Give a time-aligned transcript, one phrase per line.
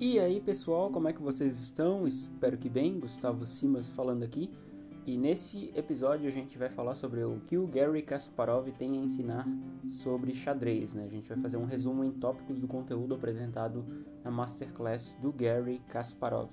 [0.00, 2.04] E aí pessoal, como é que vocês estão?
[2.04, 4.50] Espero que bem, Gustavo Simas falando aqui.
[5.06, 9.02] E nesse episódio a gente vai falar sobre o que o Gary Kasparov tem a
[9.02, 9.46] ensinar
[9.88, 10.92] sobre xadrez.
[10.92, 11.04] Né?
[11.04, 13.84] A gente vai fazer um resumo em tópicos do conteúdo apresentado
[14.24, 16.50] na Masterclass do Gary Kasparov.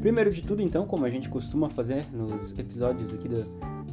[0.00, 3.44] Primeiro de tudo, então, como a gente costuma fazer nos episódios aqui do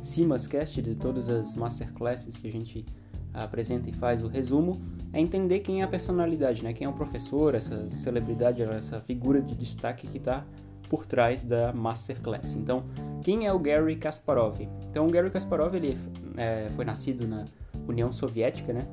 [0.07, 2.85] Simascast, de todas as masterclasses que a gente
[3.33, 4.81] apresenta e faz o resumo,
[5.13, 6.73] é entender quem é a personalidade, né?
[6.73, 10.45] quem é o professor, essa celebridade, essa figura de destaque que está
[10.89, 12.55] por trás da masterclass.
[12.55, 12.83] Então,
[13.21, 14.61] quem é o Gary Kasparov?
[14.89, 15.97] Então, o Gary Kasparov ele
[16.37, 17.45] é, foi nascido na
[17.87, 18.87] União Soviética, né?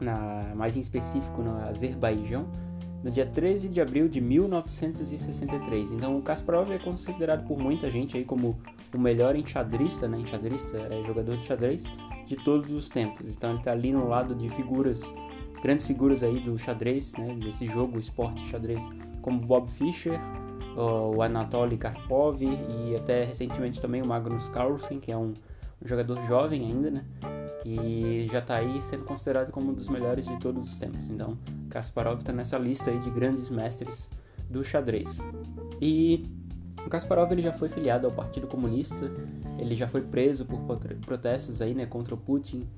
[0.00, 2.46] na, mais em específico no Azerbaijão,
[3.02, 5.92] no dia 13 de abril de 1963.
[5.92, 8.58] Então o Kasparov é considerado por muita gente aí como
[8.94, 10.18] o melhor enxadrista, né?
[10.18, 11.84] Enxadrista é jogador de xadrez
[12.26, 13.34] de todos os tempos.
[13.36, 15.02] Então ele está ali no lado de figuras,
[15.62, 17.34] grandes figuras aí do xadrez, né?
[17.34, 18.82] Desse jogo, esporte xadrez,
[19.22, 20.20] como Bob Fischer,
[20.76, 25.32] o Anatoly Karpov e até recentemente também o Magnus Carlsen, que é um,
[25.82, 27.04] um jogador jovem ainda, né?
[27.66, 31.08] Que já está aí sendo considerado como um dos melhores de todos os tempos.
[31.08, 31.36] Então,
[31.68, 34.08] Kasparov está nessa lista aí de grandes mestres
[34.48, 35.18] do xadrez.
[35.82, 36.24] E
[36.86, 39.10] o Kasparov ele já foi filiado ao Partido Comunista,
[39.58, 40.60] ele já foi preso por
[41.04, 42.68] protestos aí, né, contra o Putin,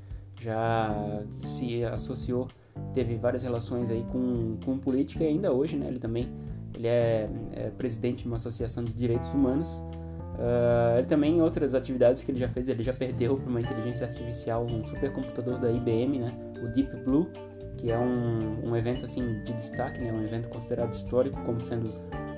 [0.41, 2.49] já se associou,
[2.95, 6.31] teve várias relações aí com, com política e ainda hoje, né, ele também
[6.75, 9.83] ele é, é presidente de uma associação de direitos humanos
[10.39, 13.61] Uh, ele também, em outras atividades que ele já fez, ele já perdeu para uma
[13.61, 17.29] inteligência artificial um supercomputador da IBM, né, o Deep Blue,
[17.77, 21.93] que é um, um evento assim de destaque, né, um evento considerado histórico como sendo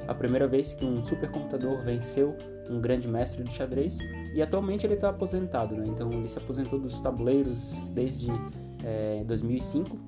[0.09, 2.37] a primeira vez que um supercomputador venceu
[2.69, 3.98] um grande mestre de xadrez.
[4.34, 5.84] E atualmente ele está aposentado, né?
[5.87, 8.31] então ele se aposentou dos tabuleiros desde
[8.84, 9.98] é, 2005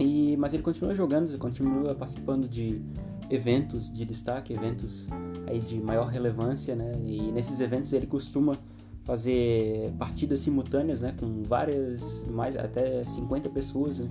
[0.00, 2.82] e mas ele continua jogando, continua participando de
[3.30, 5.08] eventos de destaque, eventos
[5.46, 6.92] aí de maior relevância, né?
[7.04, 8.56] E nesses eventos ele costuma
[9.04, 11.14] fazer partidas simultâneas, né?
[11.18, 14.08] Com várias, mais até 50 pessoas, né?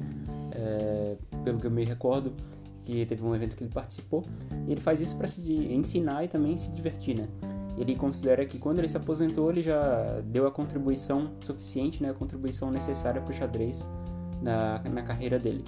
[0.51, 2.33] é, pelo que eu me recordo,
[2.83, 4.23] que teve um evento que ele participou.
[4.67, 7.27] E ele faz isso para se ensinar e também se divertir, né?
[7.77, 12.09] Ele considera que quando ele se aposentou ele já deu a contribuição suficiente, né?
[12.09, 13.87] A contribuição necessária para o xadrez
[14.41, 15.63] na, na carreira dele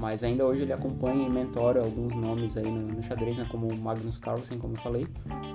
[0.00, 3.74] mas ainda hoje ele acompanha e mentora alguns nomes aí no, no xadrez, né, como
[3.76, 5.06] Magnus Carlsen, como eu falei.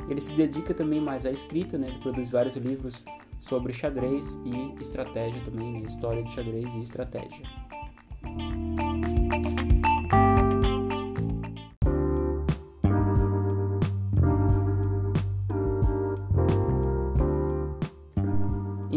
[0.08, 3.04] Ele se dedica também mais à escrita, né, ele produz vários livros
[3.40, 7.44] sobre xadrez e estratégia também, né, história de xadrez e estratégia.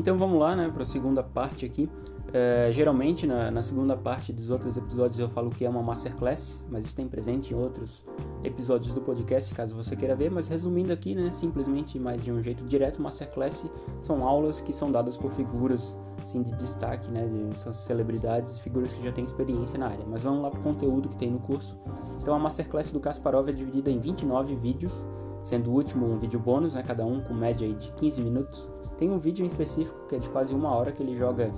[0.09, 1.87] Então vamos lá, né, para a segunda parte aqui.
[2.33, 6.65] É, geralmente na, na, segunda parte dos outros episódios eu falo que é uma masterclass,
[6.71, 8.07] mas isso tem presente em outros
[8.43, 10.31] episódios do podcast, caso você queira ver.
[10.31, 13.71] Mas resumindo aqui, né, simplesmente, mais de um jeito direto, masterclass
[14.03, 18.95] são aulas que são dadas por figuras assim, de destaque, né, de, são celebridades, figuras
[18.95, 20.07] que já têm experiência na área.
[20.07, 21.79] Mas vamos lá para o conteúdo que tem no curso.
[22.17, 25.07] Então a masterclass do Kasparov é dividida em 29 vídeos,
[25.49, 28.69] sendo o último um vídeo bônus, né, cada um com média de 15 minutos.
[28.99, 31.51] Tem um vídeo em específico que é de quase uma hora que ele joga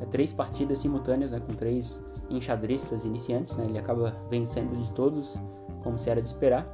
[0.00, 3.56] é, três partidas simultâneas né, com três enxadristas iniciantes.
[3.56, 5.40] Né, ele acaba vencendo de todos,
[5.84, 6.66] como se era de esperar.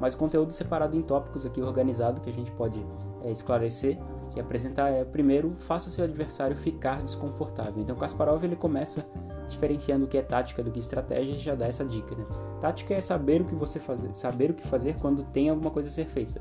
[0.00, 2.84] Mas o conteúdo separado em tópicos aqui organizado que a gente pode
[3.22, 3.96] é, esclarecer
[4.34, 7.80] e apresentar é primeiro faça seu adversário ficar desconfortável.
[7.80, 9.06] Então Kasparov ele começa
[9.48, 12.14] diferenciando o que é tática do que estratégia já dá essa dica.
[12.14, 12.24] Né?
[12.60, 15.88] Tática é saber o que você fazer, saber o que fazer quando tem alguma coisa
[15.88, 16.40] a ser feita.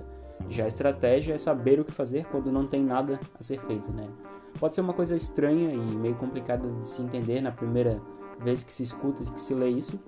[0.49, 4.07] Já estratégia é saber o que fazer quando não tem nada a ser feito, né?
[4.59, 8.01] Pode ser uma coisa estranha e meio complicada de se entender na primeira
[8.39, 9.99] vez que se escuta e que se lê isso,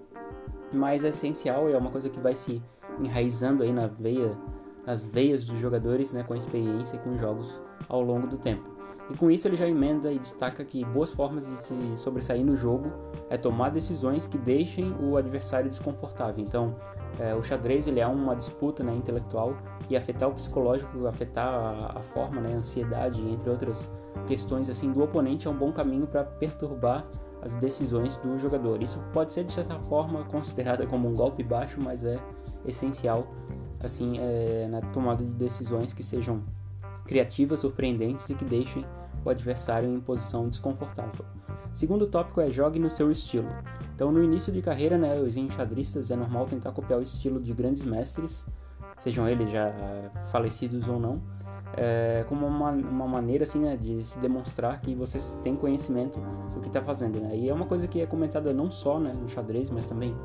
[0.74, 2.62] mas é essencial e é uma coisa que vai se
[3.00, 4.38] enraizando aí na veia,
[4.88, 8.78] nas veias dos jogadores, né, com a experiência e com jogos ao longo do tempo.
[9.10, 12.56] E com isso ele já emenda e destaca que boas formas de se sobressair no
[12.56, 12.92] jogo
[13.30, 16.44] é tomar decisões que deixem o adversário desconfortável.
[16.44, 16.76] Então,
[17.20, 19.56] é, o xadrez ele é uma disputa né, intelectual
[19.90, 23.90] e afetar o psicológico, afetar a, a forma, né, a ansiedade, entre outras
[24.26, 27.04] questões assim do oponente é um bom caminho para perturbar
[27.42, 28.82] as decisões do jogador.
[28.82, 32.20] Isso pode ser de certa forma considerado como um golpe baixo, mas é
[32.66, 33.28] essencial
[33.82, 36.42] assim é, na tomada de decisões que sejam
[37.06, 38.86] criativas, surpreendentes e que deixem
[39.24, 41.26] o adversário em posição desconfortável.
[41.72, 43.50] Segundo tópico é jogue no seu estilo.
[43.96, 47.54] Então, no início de carreira, né, os enxadristas é normal tentar copiar o estilo de
[47.54, 48.46] grandes mestres,
[49.00, 49.74] sejam eles já
[50.32, 51.22] falecidos ou não,
[51.76, 56.20] é, como uma, uma maneira assim né, de se demonstrar que você tem conhecimento
[56.54, 57.20] do que está fazendo.
[57.20, 57.36] Né?
[57.36, 60.16] E é uma coisa que é comentada não só né, no xadrez, mas também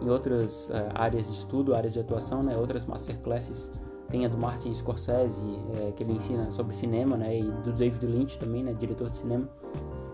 [0.00, 3.70] em outras é, áreas de estudo, áreas de atuação, né, outras masterclasses.
[4.08, 5.42] Tem a do Martin Scorsese,
[5.76, 9.16] é, que ele ensina sobre cinema, né, e do David Lynch também, né, diretor de
[9.16, 9.48] cinema,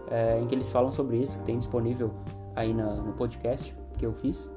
[0.08, 2.12] é, em que eles falam sobre isso, que tem disponível
[2.56, 4.48] aí na, no podcast que eu fiz,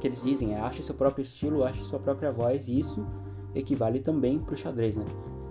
[0.00, 3.06] que eles dizem é ache seu próprio estilo, ache sua própria voz, e isso
[3.54, 5.04] equivale também para o xadrez, né?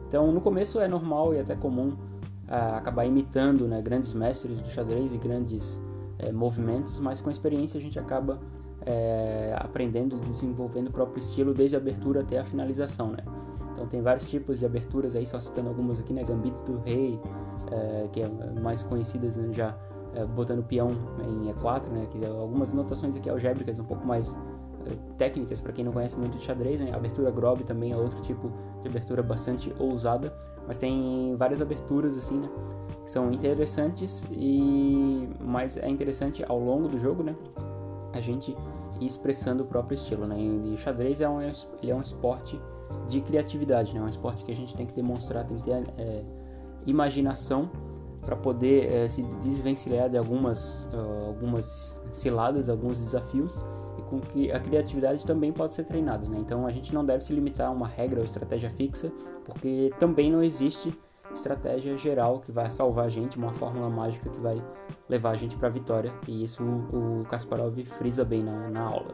[0.10, 1.94] Então, no começo é normal e até comum
[2.48, 5.80] ah, acabar imitando né, grandes mestres do xadrez e grandes
[6.18, 8.40] é, movimentos, mas com a experiência a gente acaba
[8.88, 13.24] é, aprendendo, desenvolvendo o próprio estilo desde a abertura até a finalização, né?
[13.72, 16.24] Então tem vários tipos de aberturas aí, só citando algumas aqui, né?
[16.24, 17.20] Gambito do Rei,
[17.72, 18.28] é, que é
[18.60, 19.54] mais conhecidas né?
[19.54, 19.78] já
[20.36, 20.90] botando peão
[21.22, 22.08] em E4, né?
[22.10, 24.36] Que é algumas notações aqui algébricas um pouco mais
[25.18, 26.92] técnicas para quem não conhece muito de xadrez, né?
[26.94, 30.34] Abertura Grob também é outro tipo de abertura bastante ousada,
[30.68, 32.50] mas tem várias aberturas assim, né?
[33.06, 37.36] Que são interessantes e mas é interessante ao longo do jogo, né?
[38.14, 38.56] A gente
[39.00, 40.36] ir expressando o próprio estilo, né?
[40.40, 42.60] E o xadrez é um ele é um esporte
[43.08, 44.00] de criatividade, né?
[44.00, 46.24] É um esporte que a gente tem que demonstrar, tem que ter é,
[46.86, 47.70] imaginação
[48.26, 53.64] para poder é, se desvencilhar de algumas uh, algumas ciladas, alguns desafios
[54.10, 56.38] com que a criatividade também pode ser treinada, né?
[56.40, 59.12] Então a gente não deve se limitar a uma regra ou estratégia fixa,
[59.46, 60.92] porque também não existe
[61.34, 64.62] estratégia geral que vai salvar a gente, uma fórmula mágica que vai
[65.08, 69.14] levar a gente para a vitória, e isso o Kasparov frisa bem na, na aula.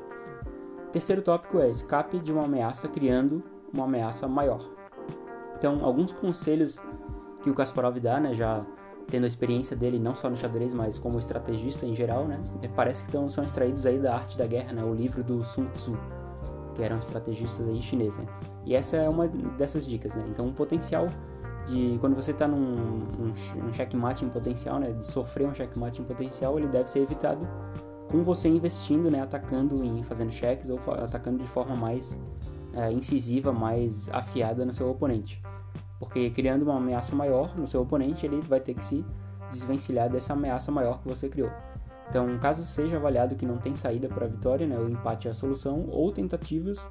[0.92, 3.44] Terceiro tópico é escape de uma ameaça criando
[3.74, 4.62] uma ameaça maior.
[5.58, 6.80] Então, alguns conselhos
[7.44, 8.66] que o Kasparov dá, né, já
[9.08, 12.36] tendo a experiência dele não só no xadrez, mas como estrategista em geral, né?
[12.62, 14.84] É, parece que então, são extraídos aí da arte da guerra, né?
[14.84, 15.98] O livro do Sun Tzu,
[16.74, 18.26] que era um estrategista aí chinês, né?
[18.66, 20.26] E essa é uma dessas dicas, né?
[20.30, 21.08] Então, o potencial
[21.68, 23.34] de quando você está num um,
[23.68, 24.92] um checkmate em potencial, né?
[24.92, 27.48] De sofrer um checkmate em potencial, ele deve ser evitado
[28.10, 29.22] com você investindo, né?
[29.22, 32.18] Atacando em fazendo cheques ou atacando de forma mais
[32.74, 35.42] é, incisiva, mais afiada no seu oponente.
[36.00, 39.06] Porque criando uma ameaça maior no seu oponente, ele vai ter que se
[39.52, 41.52] desvencilhar dessa ameaça maior que você criou.
[42.10, 45.32] Então, caso seja avaliado que não tem saída para a vitória, né, o empate é
[45.32, 46.90] a solução, ou tentativas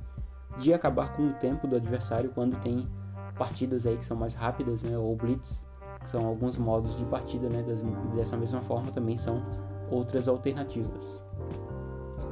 [0.58, 2.88] de acabar com o tempo do adversário quando tem
[3.36, 5.66] partidas aí que são mais rápidas, né, ou blitz,
[6.00, 7.80] que são alguns modos de partida, né, das,
[8.14, 9.42] dessa mesma forma também são
[9.90, 11.20] outras alternativas.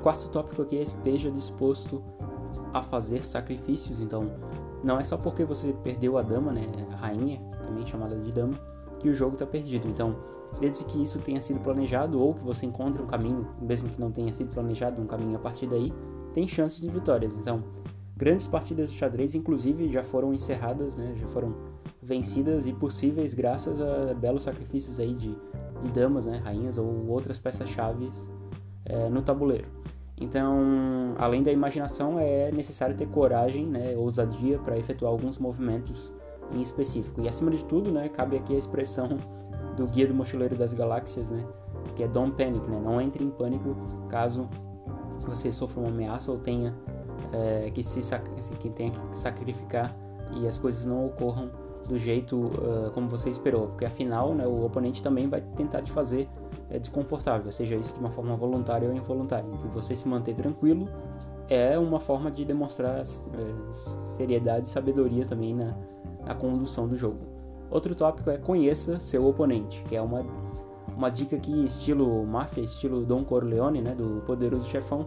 [0.03, 2.03] Quarto tópico aqui é esteja disposto
[2.73, 4.31] a fazer sacrifícios, então
[4.83, 8.55] não é só porque você perdeu a dama, né, a rainha, também chamada de dama,
[8.99, 9.89] que o jogo está perdido.
[9.89, 10.17] Então,
[10.61, 14.11] desde que isso tenha sido planejado ou que você encontre um caminho, mesmo que não
[14.11, 15.93] tenha sido planejado um caminho a partir daí,
[16.33, 17.35] tem chances de vitórias.
[17.35, 17.63] Então,
[18.17, 21.55] grandes partidas de xadrez, inclusive, já foram encerradas, né, já foram
[22.03, 25.37] vencidas e possíveis graças a belos sacrifícios aí de,
[25.83, 28.11] de damas, né, rainhas ou outras peças-chave
[28.85, 29.69] é, no tabuleiro.
[30.21, 36.13] Então, além da imaginação, é necessário ter coragem, né, ousadia para efetuar alguns movimentos
[36.53, 37.21] em específico.
[37.21, 39.09] E acima de tudo, né, cabe aqui a expressão
[39.77, 41.45] do Guia do Mochileiro das Galáxias, né,
[41.97, 43.75] que é Don't Panic, né, não entre em pânico
[44.09, 44.49] caso
[45.21, 46.75] você sofra uma ameaça ou tenha
[47.33, 48.01] é, que se
[48.59, 49.95] que tenha que sacrificar
[50.35, 51.51] e as coisas não ocorram
[51.89, 55.91] do jeito uh, como você esperou, porque afinal, né, o oponente também vai tentar te
[55.91, 56.29] fazer
[56.71, 59.47] é desconfortável, seja isso de uma forma voluntária ou involuntária.
[59.53, 60.89] Então, você se manter tranquilo
[61.49, 65.77] é uma forma de demonstrar é, seriedade e sabedoria também na,
[66.25, 67.19] na condução do jogo.
[67.71, 70.25] Outro tópico é conheça seu oponente, que é uma,
[70.97, 75.07] uma dica aqui estilo máfia, estilo Don Corleone, né, do poderoso chefão.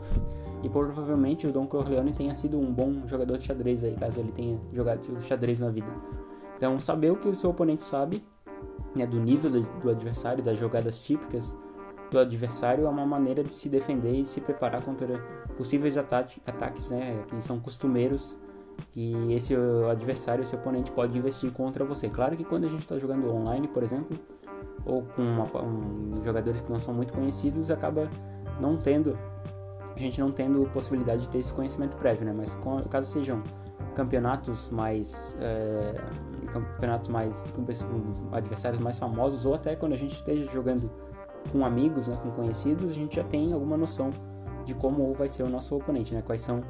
[0.63, 4.31] E provavelmente o Don Corleone tenha sido um bom jogador de xadrez aí, caso ele
[4.31, 5.87] tenha jogado xadrez na vida.
[6.57, 8.23] Então, saber o que o seu oponente sabe
[8.95, 11.55] né, do nível do, do adversário, das jogadas típicas
[12.09, 15.19] do adversário, é uma maneira de se defender e se preparar contra
[15.57, 18.37] possíveis ataques, né, que são costumeiros
[18.91, 19.55] que esse
[19.89, 22.09] adversário, esse oponente pode investir contra você.
[22.09, 24.17] Claro que quando a gente está jogando online, por exemplo,
[24.85, 28.09] ou com uma, um, jogadores que não são muito conhecidos, acaba
[28.59, 29.17] não tendo,
[29.95, 32.33] a gente não tendo possibilidade de ter esse conhecimento prévio, né?
[32.35, 32.57] Mas
[32.89, 33.41] caso sejam
[33.95, 35.95] campeonatos mais é,
[36.51, 40.91] campeonatos mais com, com, adversários mais famosos ou até quando a gente esteja jogando
[41.51, 44.11] com amigos, né, com conhecidos, a gente já tem alguma noção
[44.65, 46.21] de como vai ser o nosso oponente, né?
[46.21, 46.61] Quais são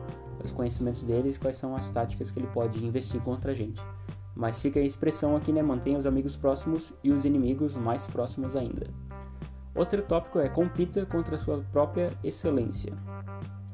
[0.43, 3.81] os conhecimentos deles, quais são as táticas que ele pode investir contra a gente.
[4.35, 5.61] Mas fica a expressão aqui, né?
[5.61, 8.87] Mantenha os amigos próximos e os inimigos mais próximos ainda.
[9.73, 12.93] Outro tópico é compita contra a sua própria excelência.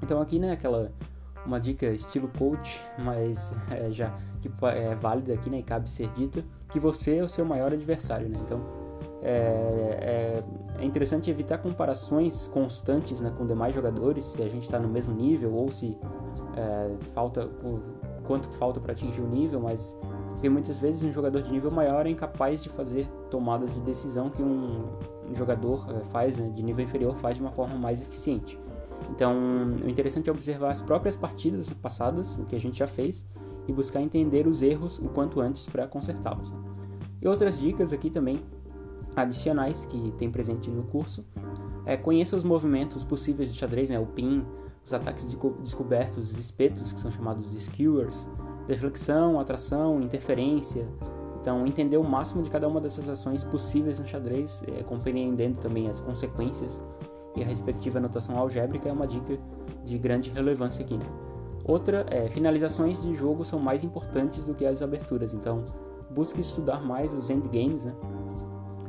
[0.02, 0.92] Então aqui, né, aquela
[1.46, 6.44] uma dica estilo coach, mas é, já que é válida aqui, né, cabe ser dita,
[6.70, 8.38] que você é o seu maior adversário, né?
[8.42, 8.60] Então
[9.22, 10.44] é, é,
[10.80, 15.14] é interessante evitar comparações constantes né, com demais jogadores, se a gente está no mesmo
[15.14, 15.98] nível ou se
[16.56, 17.48] é, falta
[18.24, 19.96] quanto falta para atingir o nível, mas
[20.30, 24.30] porque muitas vezes um jogador de nível maior é incapaz de fazer tomadas de decisão
[24.30, 24.88] que um,
[25.30, 28.58] um jogador é, faz né, de nível inferior faz de uma forma mais eficiente.
[29.10, 29.36] Então,
[29.84, 33.26] o interessante é observar as próprias partidas passadas, o que a gente já fez,
[33.68, 36.54] e buscar entender os erros o quanto antes para consertá-los.
[37.22, 38.40] E outras dicas aqui também
[39.16, 41.24] adicionais que tem presente no curso
[41.86, 44.46] é conheça os movimentos possíveis de xadrez, né, o pin,
[44.86, 48.28] os ataques de descobertos, os espetos, que são chamados de skewers,
[48.68, 50.88] deflexão, atração, interferência.
[51.40, 55.88] Então, entender o máximo de cada uma dessas ações possíveis no xadrez, é, compreendendo também
[55.88, 56.82] as consequências
[57.36, 59.38] e a respectiva notação algébrica é uma dica
[59.84, 60.98] de grande relevância aqui.
[60.98, 61.06] Né?
[61.68, 65.58] Outra é finalizações de jogo são mais importantes do que as aberturas, então
[66.10, 67.94] busque estudar mais os endgames né,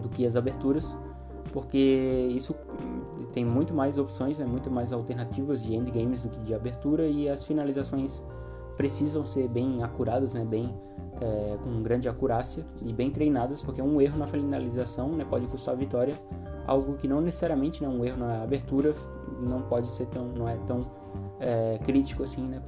[0.01, 0.89] do que as aberturas,
[1.53, 2.55] porque isso
[3.33, 7.29] tem muito mais opções, né, muito mais alternativas de endgames do que de abertura e
[7.29, 8.25] as finalizações
[8.77, 10.75] precisam ser bem acuradas, né, bem
[11.21, 15.75] é, com grande acurácia e bem treinadas, porque um erro na finalização né, pode custar
[15.75, 16.15] a vitória,
[16.67, 18.95] algo que não necessariamente né, um erro na abertura
[19.49, 20.81] não pode ser tão, não é tão
[21.39, 22.63] é, crítico assim, né,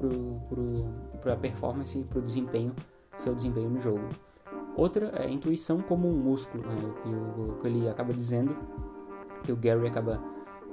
[1.21, 2.73] para a performance e para o desempenho,
[3.17, 4.09] seu desempenho no jogo.
[4.77, 8.57] Outra é a intuição como um músculo, né, que, que ele acaba dizendo,
[9.43, 10.21] que o Gary acaba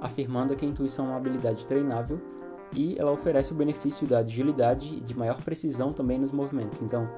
[0.00, 2.20] afirmando que a intuição é uma habilidade treinável
[2.74, 6.80] e ela oferece o benefício da agilidade e de maior precisão também nos movimentos.
[6.80, 7.08] Então,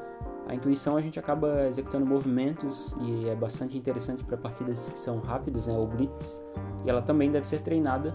[0.46, 5.20] a intuição a gente acaba executando movimentos e é bastante interessante para partidas que são
[5.20, 6.42] rápidas, né, ou blitz,
[6.84, 8.12] e ela também deve ser treinada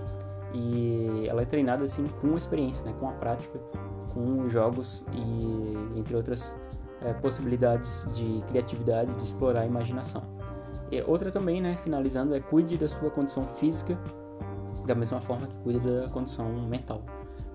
[0.53, 3.59] e ela é treinada assim com experiência, né, com a prática,
[4.13, 6.55] com os jogos e entre outras
[7.01, 10.23] é, possibilidades de criatividade, de explorar a imaginação.
[10.91, 13.97] E outra também, né, finalizando, é cuide da sua condição física
[14.85, 17.03] da mesma forma que cuida da condição mental.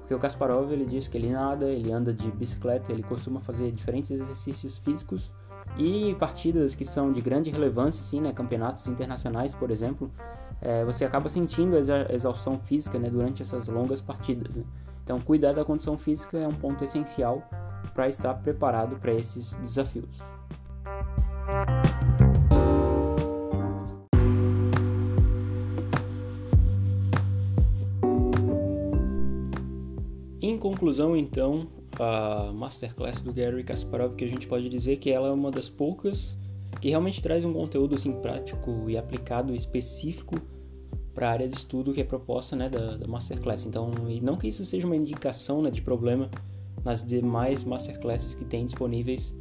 [0.04, 3.72] Porque o Kasparov ele diz que ele nada, ele anda de bicicleta, ele costuma fazer
[3.72, 5.32] diferentes exercícios físicos
[5.78, 10.10] e partidas que são de grande relevância, assim, né, campeonatos internacionais, por exemplo,
[10.60, 14.56] é, você acaba sentindo a exaustão física né, durante essas longas partidas.
[14.56, 14.64] Né?
[15.02, 17.42] Então, cuidar da condição física é um ponto essencial
[17.94, 20.20] para estar preparado para esses desafios.
[30.46, 31.66] Em conclusão, então,
[31.98, 35.70] a masterclass do Gary Kasparov, que a gente pode dizer que ela é uma das
[35.70, 36.36] poucas
[36.82, 40.34] que realmente traz um conteúdo assim prático e aplicado específico
[41.14, 43.64] para a área de estudo que é proposta né, da, da masterclass.
[43.64, 46.30] Então, e não que isso seja uma indicação né, de problema
[46.84, 49.34] nas demais masterclasses que tem disponíveis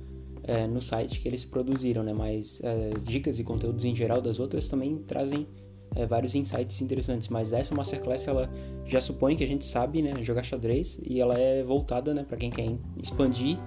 [0.43, 2.13] é, no site que eles produziram, né?
[2.13, 2.61] Mas
[2.95, 5.47] as dicas e conteúdos em geral das outras também trazem
[5.95, 8.49] é, vários insights interessantes, mas essa masterclass ela
[8.85, 12.37] já supõe que a gente sabe né, jogar xadrez e ela é voltada né, para
[12.37, 12.71] quem quer
[13.01, 13.57] expandir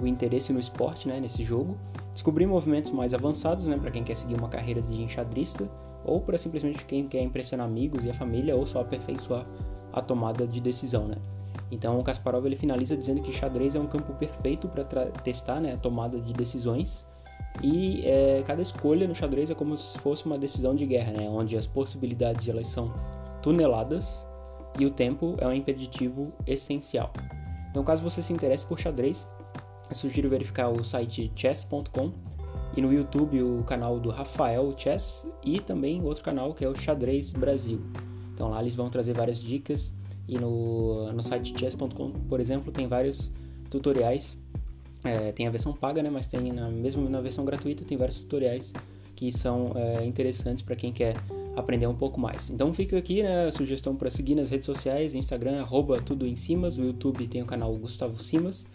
[0.00, 1.76] o interesse no esporte, né, nesse jogo,
[2.12, 5.68] descobrir movimentos mais avançados, né, para quem quer seguir uma carreira de enxadrista,
[6.04, 9.46] ou para simplesmente quem quer impressionar amigos e a família, ou só aperfeiçoar
[9.92, 11.16] a tomada de decisão, né.
[11.70, 14.84] Então o Kasparov ele finaliza dizendo que xadrez é um campo perfeito para
[15.24, 17.06] testar né, a tomada de decisões
[17.62, 21.28] e é, cada escolha no xadrez é como se fosse uma decisão de guerra, né?
[21.28, 22.92] onde as possibilidades elas são
[23.42, 24.26] tuneladas
[24.78, 27.12] e o tempo é um impeditivo essencial.
[27.70, 29.26] Então, caso você se interesse por xadrez,
[29.88, 32.12] eu sugiro verificar o site chess.com
[32.76, 36.74] e no YouTube o canal do Rafael Chess e também outro canal que é o
[36.74, 37.80] Xadrez Brasil.
[38.34, 39.94] Então lá eles vão trazer várias dicas
[40.28, 43.30] e no, no site chess.com, por exemplo, tem vários
[43.70, 44.38] tutoriais
[45.06, 46.10] é, tem a versão paga, né?
[46.10, 48.72] Mas tem na, mesmo na versão gratuita tem vários tutoriais
[49.14, 51.16] que são é, interessantes para quem quer
[51.56, 52.50] aprender um pouco mais.
[52.50, 56.36] Então fica aqui né, a sugestão para seguir nas redes sociais, Instagram, arroba tudo em
[56.36, 58.66] Cimas, o YouTube tem o canal Gustavo Simas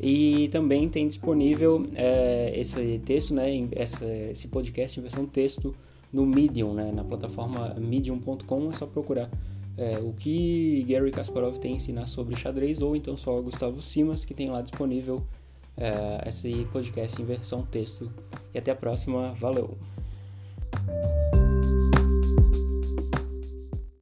[0.00, 5.74] e também tem disponível é, esse texto, né, essa, esse podcast em versão texto
[6.12, 9.30] no Medium, né, na plataforma medium.com, é só procurar
[9.76, 14.24] é, o que Gary Kasparov tem a ensinar sobre xadrez ou então só Gustavo Simas,
[14.24, 15.22] que tem lá disponível
[15.76, 18.10] é, esse podcast em versão texto.
[18.52, 19.76] E até a próxima, valeu!